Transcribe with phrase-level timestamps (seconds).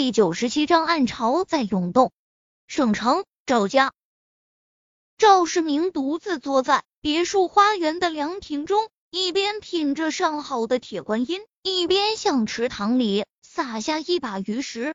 [0.00, 2.12] 第九十七章暗潮在涌动。
[2.68, 3.92] 省城赵家，
[5.16, 14.94] 赵世明独自坐在别墅花园的凉亭中，一边品着上好的铁观音，一边向池塘里撒下一把鱼食。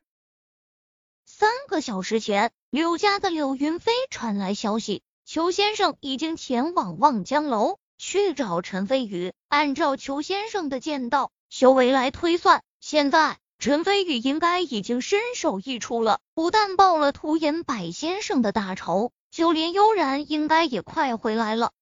[1.26, 9.34] 三个小时前，柳家的柳云飞传来消息，裘先生已经前往望江楼去找陈飞宇。
[9.48, 13.38] 按照裘先生的剑道修为来推算，现在。
[13.64, 21.72] 陈飞宇应该已经身首异处了，不但报了涂延柏先生的大仇，就连悠然应该也快回来了。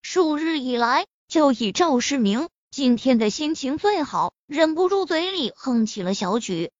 [0.00, 6.70] 数日以来，就以赵世明今天的心情最好，忍不住嘴里哼起了小曲。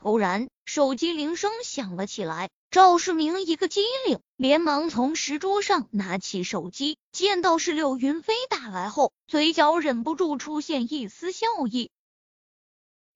[0.00, 11.90] 突然，手机铃声响了起来，赵世明一个机灵，连忙从石桌上拿起手机，见到是柳云飞打来后，嘴角忍不住出现一丝笑意。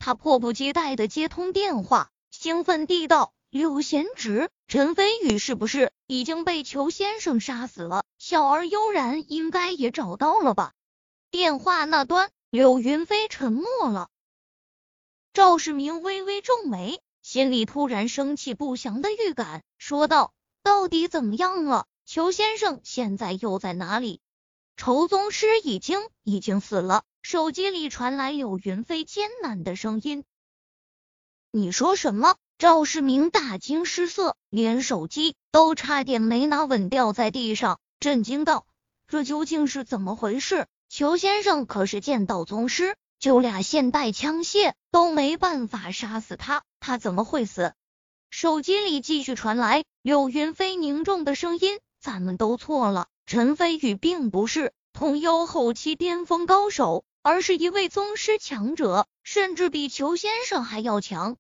[0.05, 8.05] 他迫不及待的接通电话，兴奋地道：“柳贤侄，陈飞宇是不是已经被裘先生杀死了？
[8.19, 10.75] 小儿悠然应该也找到了吧？”
[11.33, 14.11] 电话那端，柳云飞沉默了。
[15.33, 21.87] 赵世明微微皱眉，心里突然升起不祥的预感，说道：“到底怎么样了？
[22.05, 24.21] 裘先生现在又在哪里？
[24.77, 30.25] 仇宗师已经已经死了。”手机里传来柳云飞艰难的声音
[31.51, 38.67] ：“你说什么？”赵世明大惊失色，连手机都差点没拿稳掉在地上，震惊道
[39.09, 40.67] ：“这究竟是怎么回事？
[40.91, 47.73] 裘先生可是剑道宗师，就俩现代枪械都没办法杀死他，他怎么会死？”
[48.29, 61.39] 手机里继续传来柳云飞凝重的声音：“咱们都错了，陈飞宇并不是通幽后期巅峰高手。”而是一位宗师强者，甚至比裘先生还要强。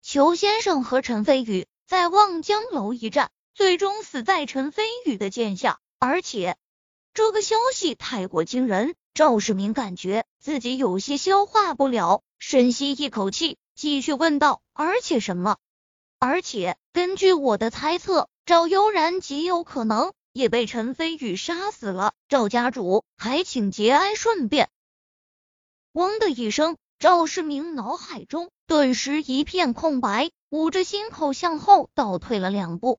[0.00, 5.80] 裘先生和陈飞宇在望江楼一战，最终死在陈飞宇的剑下。
[5.98, 6.56] 而且
[7.14, 15.56] 这个消息太过惊人，赵世明感觉自己有些消化不了，深吸一口气，继续问道：“而且什么？
[16.20, 22.14] 而且根据我的猜测，赵悠然极有可能也被陈飞宇杀死了。
[22.28, 24.70] 赵家主，还请节哀顺变。”
[25.92, 32.98] 嗡的一声，赵世明脑海中顿时一片空白，捂着心口向后倒退了两步。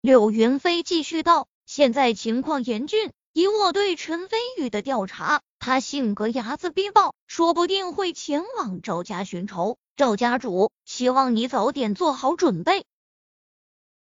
[0.00, 9.76] 柳云飞继续道：“现在情况严峻，以我对陈飞宇的调查，他性格睚眦必报，说不定会前往赵家寻仇。
[9.96, 12.84] 赵家主，希望你早点做好准备。”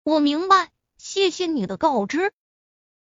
[0.04, 2.34] 我明白，谢谢你的告知。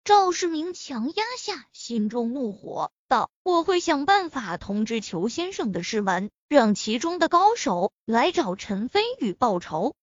[0.04, 2.92] 赵世明强压下心中怒火。
[3.14, 9.94] 道我会想办法通知裘先生的师门，让其中的高手来找陈飞宇报仇。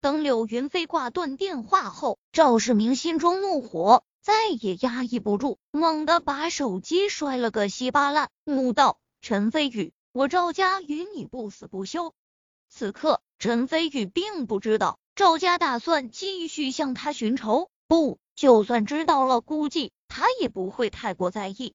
[0.00, 12.12] 等柳云飞挂断电话后，赵世明心中怒火再也压抑不住，猛地把手机摔了个稀巴烂，怒道：“陈飞宇，我赵家与你不死不休！”
[12.68, 21.72] 此刻，陈飞宇并不知道赵家打算继续向他寻仇，不，就算知道了，估计他也不会太过在意。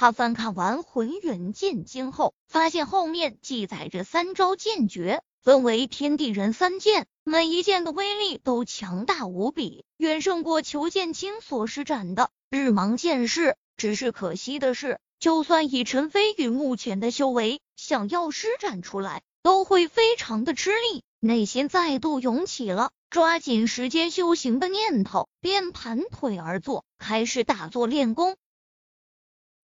[0.00, 13.56] 他翻看完《浑元剑经》后，发现后面记载着三招剑诀，分为天地人三剑，每一剑的威力都强大无比，远胜过裘剑清所施展的日芒剑式。
[13.76, 21.02] 只是可惜的是，就算以陈飞宇目前的修为，想要施展出来，都会非常的吃力。
[21.18, 28.36] 内心再度涌起了抓紧时间修行的念头，便盘腿而坐，开始打坐练功。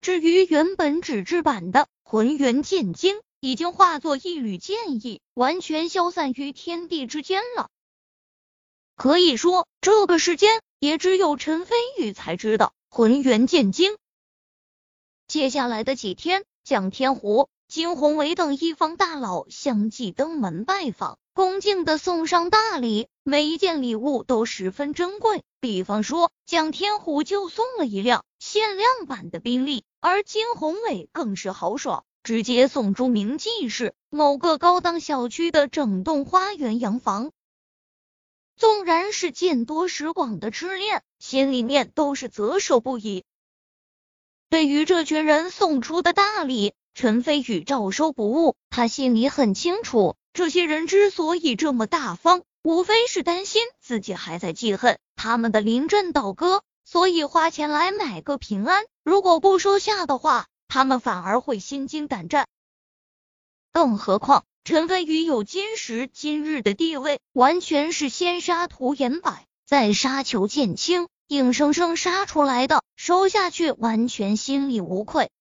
[0.03, 7.69] 至于原本纸质版的《浑元剑经》，已经化作一缕剑意，完全消散于天地之间了。
[8.97, 13.93] 可以说，这个世间也只有陈飞宇才知道《浑元剑经》。
[15.29, 25.43] 接下来的几天，蒋天虎、金宏伟等一方大佬相继登门拜访，恭敬的送上大礼，每一件礼物都十分珍贵。
[25.61, 29.85] 比方说，蒋天虎就送了一辆限量版的宾利。
[30.05, 37.31] 而金宏伟更是豪爽，直接送出名记市某个高档小区的整栋花园洋房。
[38.57, 43.23] 纵然是见多识广的痴恋，心里面都是啧手不已。
[44.49, 48.57] 对于这群人送出的大礼，陈飞宇照收不误。
[48.69, 56.61] 他心里很清楚，这些人之所以这么大方，无非是担心自己还在记恨他们的临阵倒戈。
[56.85, 62.47] 所以花钱来买个平安，如果不收下的话，他们反而会心惊胆战。
[63.71, 69.33] 更何况陈飞宇有今时今日的地位，完全是先杀屠颜柏，
[69.65, 75.31] 再杀裘剑清，硬生生杀出来的，收下去完全心里无愧。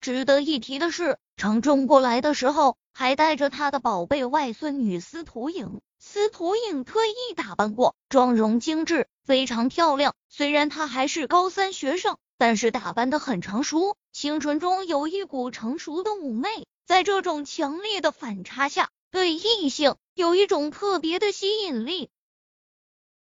[0.00, 5.80] 值得一提的是，程仲过来的时候，还带着他的宝贝外孙女司徒影。
[6.08, 10.14] 司徒影特意打扮过，妆容精致，非常漂亮。
[10.28, 16.48] 虽然她还是高三学生，但是打扮的很成熟，青春中有一股成熟的妩媚。
[16.86, 22.08] 在这种强烈的反差下，对异性有一种特别的吸引力。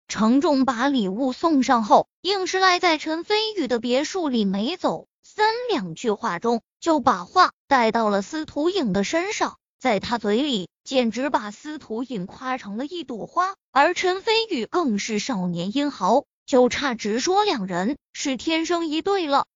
[0.08, 5.06] 程仲把礼物送上后，硬是赖在陈飞宇的别墅里没走。
[5.22, 19.46] 三两句话中，就把话带到了司徒影的身上，在他嘴里，简直把司徒影夸成了一朵花，而陈飞宇更是少年英豪，就差直说两人是天生一对了。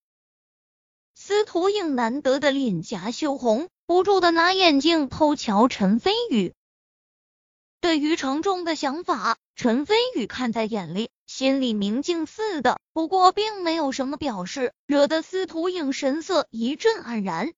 [1.16, 6.54] 司徒影难得的脸颊羞红，不住的拿眼睛偷瞧陈飞宇。
[7.80, 11.10] 对于程重的想法，陈飞宇看在眼里。
[11.26, 17.52] 心里明镜似的，不过并没有什么表示，惹得司徒影神色一阵黯然。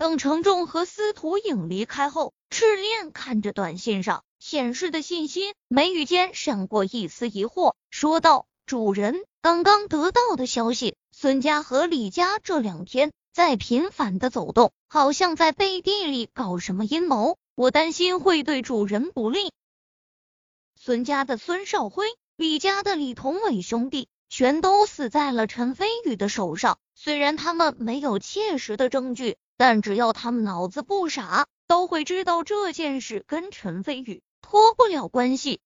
[0.00, 19.52] 等程仲和司徒影离开后，赤练看着短信上显示的信息，眉宇间闪过一丝疑惑，说道：“主人，刚刚得到的消息，孙家和李家这两天在频繁的走动，好像在背地里搞什么阴谋，我担心会对主人不利。”
[20.80, 22.06] 孙家的孙少辉。
[22.36, 26.78] 李家的李同伟兄弟全都死在了陈飞宇的手上。
[26.94, 35.60] 虽然他们没有切实的证据，但只要他们脑子不傻，都会知道这件事跟陈飞宇脱不了关系。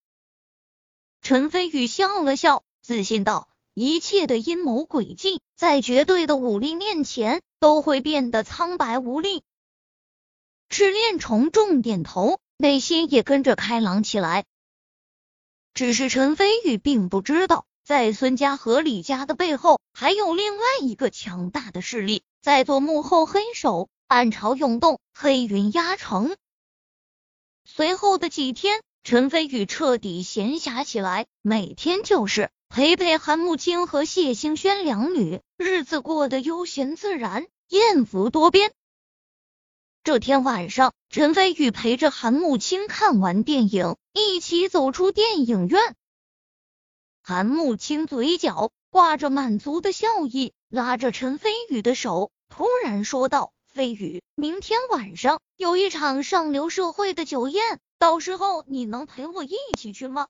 [1.21, 9.43] 陈飞宇笑了笑，自信道：“一切的阴谋诡计，在绝对的武力面前，都会变得苍白无力。”
[10.67, 14.43] 赤练重重点头，内心也跟着开朗起来。
[15.73, 26.35] 只是陈飞宇并不知道，在孙家和李家的背后，还有另外一个强大的势力在做幕后黑手，暗潮涌动，黑云压城。
[27.63, 38.71] 随后的几天，陈飞宇彻底闲暇起来，每天就是陪陪韩慕清和谢兴轩两女，日子过得悠闲自然，艳福多边。
[40.03, 45.95] 这天晚上，陈飞宇陪着韩慕清看完电影，一起走出电影院。
[47.23, 60.27] 韩慕清嘴角挂着满足的笑意，拉着陈飞宇的手，突然说道：“飞宇，明天晚上有一场上流社会的酒宴，到时候你能陪我一起去吗？”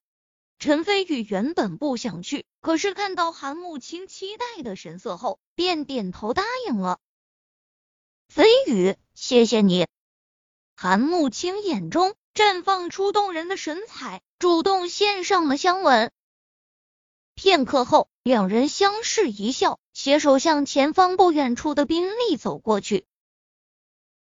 [0.58, 7.00] 陈飞宇原本不想去，可是看到韩慕清期待的神色后，便点头答应了。
[8.30, 8.96] 飞宇。
[9.16, 9.88] 谢谢你，
[10.76, 16.12] 韩慕清眼中绽放出动人的神采，主动献上了香吻。
[17.36, 23.06] 片刻后，两人相视一笑，携手向前方不远处的宾利走过去。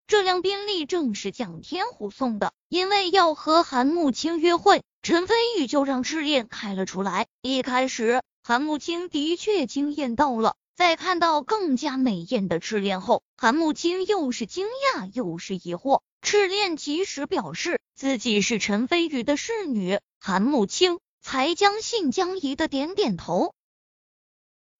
[0.07, 7.27] 这辆宾利正是蒋天虎送的，因为要和韩慕清约会，陈飞宇就让赤练开了出来。
[7.41, 10.55] 一开始，韩慕清的确惊艳到了。
[10.77, 16.03] 在看到更加美艳的赤练后，韩慕清又是惊讶又是疑惑。
[16.21, 23.55] 赤练及时表示自己是陈飞宇的侍女，韩慕清才将信将疑的点点头。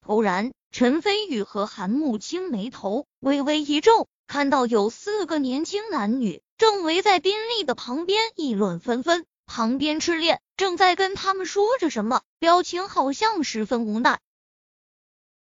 [0.01, 14.19] 突然，陈飞宇和韩慕清眉头微微一皱，看到有四个年轻男女正围在宾利的旁边议论纷纷，旁边赤练正在跟他们说着什么，表情好像十分无奈。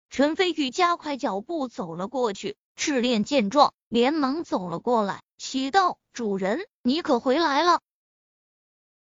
[0.10, 7.80] 陈飞宇加快脚步走了过去，赤练见状，连忙走了过来，喜道：“主人，你可回来了？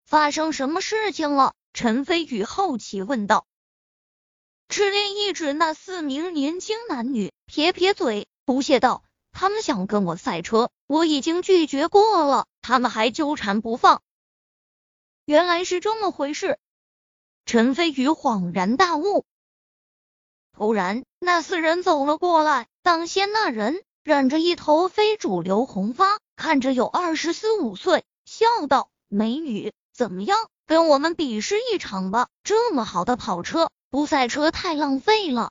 [0.05, 3.49] 发生什么事情了？”陈飞宇好奇问道。
[4.69, 9.03] 赤练一指那四名年轻男女，撇撇嘴，不屑道
[9.33, 14.03] ：“他们想跟我赛车，我已经拒绝过了，他们还纠缠不放。”
[15.27, 16.61] 原来是这么回事，
[17.45, 19.27] 陈飞宇恍然大悟。
[20.53, 22.69] 突然，那四人走了过来。
[22.83, 30.39] 当先那人染着一头非主流红发，看着有二十四五岁，笑道：“美女，怎么样？
[30.67, 32.29] 跟我们比试一场吧。
[32.43, 35.51] 这么好的跑车，不赛车太浪费了。”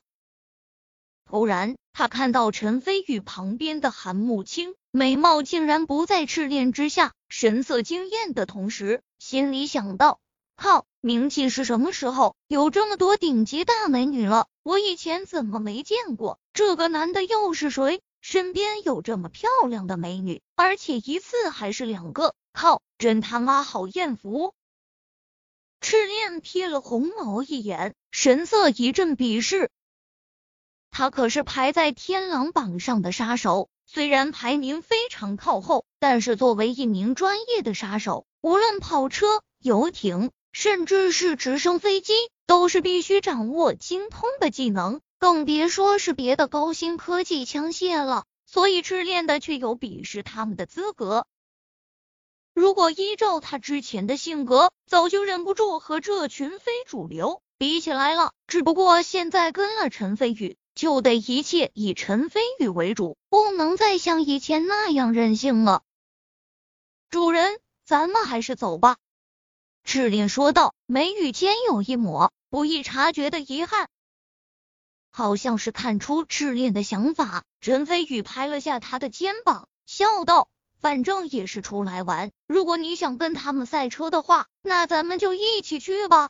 [1.25, 10.19] 突然，他看到陈飞宇旁边的韩慕清，美貌竟然不在赤练之下，神色惊艳的同时，心里想到
[10.55, 14.47] ：“靠！”名气是什么时候有这么多顶级大美女了？
[14.63, 16.39] 我以前怎么没见过？
[16.53, 18.01] 这个男的又是谁？
[18.21, 24.53] 身边有这么漂亮的美女，而且一次还是两个，靠，真他妈好艳福！
[25.83, 29.69] 赤练瞥了红毛一眼，神色一阵鄙视。
[30.91, 39.25] 他可是排在天狼榜上的杀手，虽然排名非常靠后，但是作为一名专业的杀手，无论跑车、
[39.59, 42.13] 游艇，甚至是直升飞机，
[42.47, 48.23] 都是必须掌握精通的技能，更别说是别的高新科技枪械了。
[48.45, 51.27] 所以赤练的却有鄙视他们的资格。
[52.53, 58.33] 如果依照他之前的性格，早就忍不住和这群非主流比起来了。
[58.47, 60.57] 只不过现在跟了陈飞宇。
[60.75, 65.83] 就得一切以陈飞宇为主，不能再像以前那样任性了。
[67.11, 68.97] 主人，咱们还是走吧。”
[69.85, 73.87] 赤练说道，眉宇间有一抹不易察觉的遗憾，
[75.11, 77.43] 好像是看出赤练的想法。
[77.61, 80.49] 陈飞宇拍了下他的肩膀，笑道
[80.83, 86.29] ：“反正也是出来玩，如果你想跟他们赛车的话，那咱们就一起去吧。”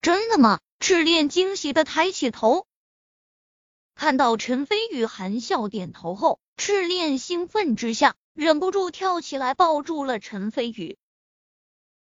[0.00, 0.60] 真的吗？
[0.78, 2.68] 赤练惊喜的抬起头。
[3.96, 10.96] 看到陈飞宇含笑点头后，赤练兴奋之下忍不住跳起来抱住了陈飞宇，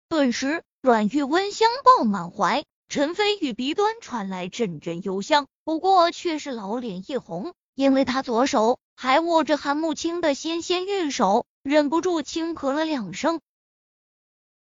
[0.08, 2.64] 顿时软玉温香抱满怀。
[2.88, 13.40] 陈飞宇鼻端传来阵阵幽香，不过却是老脸一红，因为他左手还握着韩慕清的纤纤玉手，忍不住轻咳了两声。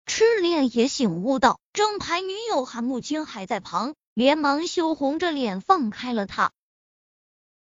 [0.05, 6.53] 赤练也醒悟到正牌女友韩慕清还在旁，连忙羞红着脸放开了他。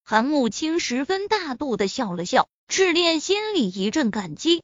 [0.03, 4.63] 韩慕清十分大度的笑了笑，赤练心里一阵感激。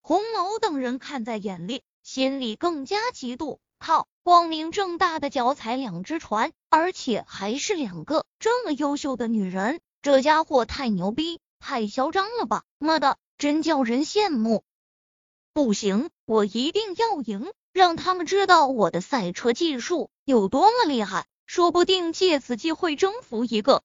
[0.00, 3.58] 红毛等人看在眼里，心里更加嫉妒。
[3.78, 12.62] 靠，光明正大的脚踩两只船，而且还是两个这么优秀的女人，这家伙太牛逼，太嚣张了吧！
[12.78, 14.62] 妈的，真叫人羡慕。
[15.52, 23.82] 不行，我一定要赢，让他们知道我的赛车技术有多么厉害，说不定借此机会征服一个。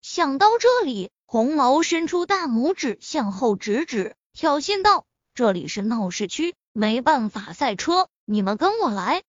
[0.00, 5.04] 想到这里，红毛伸出大拇指向后指指，挑衅道
[5.36, 9.22] ：“这里是闹市区，没办法赛车，你们跟我来。”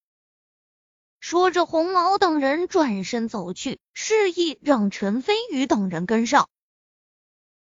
[1.19, 6.49] 说着，红毛等人转身走去，示意让陈飞宇等人跟上。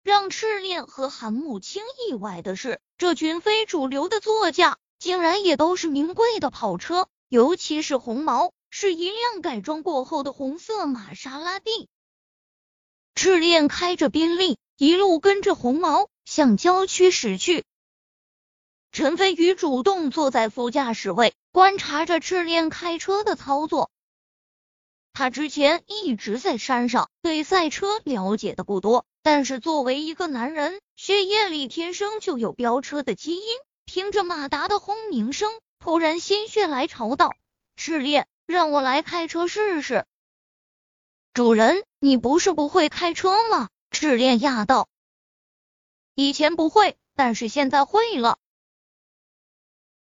[0.04, 11.90] 让赤练和韩慕清意外的是，这群非主流的座驾竟然也都是名贵的跑车，尤其是红毛，是一辆改装过后的红色玛莎拉蒂。
[13.16, 17.66] 赤练开着宾利，一路跟着红毛向郊区驶去。
[18.98, 23.92] 陈飞宇主动坐在副驾驶位，观察着赤练开车的操作。
[25.14, 33.44] 他之前一直在山上，对赛车了解的不多，但是作为一个男人，血液里天生就有飙车的基因。
[33.86, 37.36] 听着马达的轰鸣声，突然心血来潮道
[37.78, 40.08] ：“赤练，让我来开车试试。”
[41.36, 43.70] 主人，你不是不会开车吗？
[43.92, 44.90] 赤练讶道。
[46.16, 48.40] 以前不会，但是现在会了。